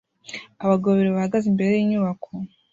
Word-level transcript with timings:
Abagabo 0.63 0.89
babiri 0.93 1.15
bahagaze 1.15 1.45
imbere 1.49 1.71
y'inyubako 1.75 2.29